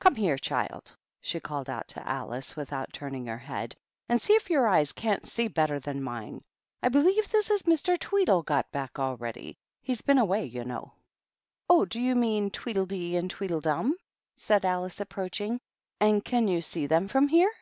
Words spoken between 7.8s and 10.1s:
Tweedle got back already. He's